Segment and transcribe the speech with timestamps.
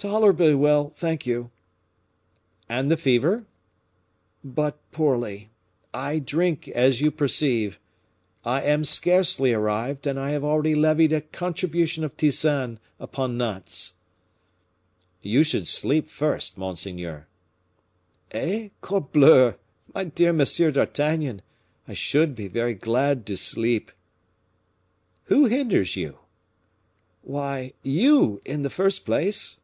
[0.00, 1.50] "Tolerably well, thank you."
[2.68, 3.46] "And the fever?"
[4.44, 5.50] "But poorly.
[5.92, 7.80] I drink, as you perceive.
[8.44, 13.94] I am scarcely arrived, and I have already levied a contribution of tisane upon Nantes."
[15.20, 17.26] "You should sleep first, monseigneur."
[18.30, 18.68] "Eh!
[18.80, 19.54] corbleu!
[19.92, 21.42] my dear Monsieur d'Artagnan,
[21.88, 23.90] I should be very glad to sleep."
[25.24, 26.18] "Who hinders you?"
[27.22, 29.58] "Why, you in the first place."